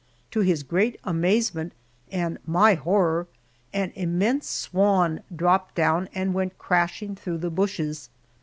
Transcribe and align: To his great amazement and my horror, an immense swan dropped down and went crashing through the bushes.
To 0.31 0.39
his 0.39 0.63
great 0.63 0.99
amazement 1.03 1.73
and 2.11 2.39
my 2.47 2.73
horror, 2.73 3.27
an 3.71 3.91
immense 3.93 4.47
swan 4.49 5.21
dropped 5.35 5.75
down 5.75 6.09
and 6.15 6.33
went 6.33 6.57
crashing 6.57 7.15
through 7.15 7.37
the 7.37 7.51
bushes. 7.51 8.09